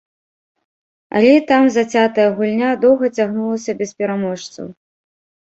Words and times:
Але 1.19 1.31
і 1.39 1.43
там 1.51 1.67
зацятая 1.75 2.25
гульня 2.39 2.71
доўга 2.87 3.05
цягнулася 3.17 3.77
без 3.83 3.95
пераможцаў. 4.01 4.65